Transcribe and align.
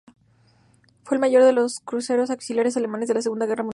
Fue 1.03 1.15
el 1.17 1.21
mayor 1.21 1.43
de 1.43 1.53
los 1.53 1.79
cruceros 1.79 2.31
auxiliares 2.31 2.75
alemanes 2.75 3.07
en 3.11 3.17
la 3.17 3.21
Segunda 3.21 3.45
Guerra 3.45 3.61
Mundial. 3.61 3.69